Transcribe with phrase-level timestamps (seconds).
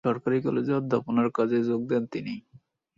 [0.03, 2.33] সরকারী কলেজে অধ্যাপনার কাজে যোগ দেন তিনি।